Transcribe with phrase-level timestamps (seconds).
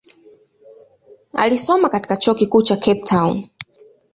[1.33, 3.49] Alisoma katika chuo kikuu cha Cape Town.